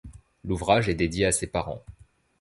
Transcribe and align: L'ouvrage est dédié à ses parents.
L'ouvrage 0.43 0.89
est 0.89 0.95
dédié 0.95 1.27
à 1.27 1.31
ses 1.31 1.45
parents. 1.45 1.83